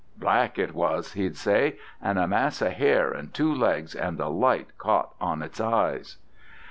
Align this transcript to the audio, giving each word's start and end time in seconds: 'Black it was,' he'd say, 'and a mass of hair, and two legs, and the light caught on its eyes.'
'Black 0.17 0.57
it 0.57 0.73
was,' 0.73 1.13
he'd 1.13 1.37
say, 1.37 1.77
'and 2.01 2.17
a 2.17 2.27
mass 2.27 2.59
of 2.63 2.71
hair, 2.71 3.11
and 3.11 3.31
two 3.31 3.53
legs, 3.53 3.93
and 3.93 4.17
the 4.17 4.31
light 4.31 4.75
caught 4.79 5.13
on 5.21 5.43
its 5.43 5.61
eyes.' 5.61 6.17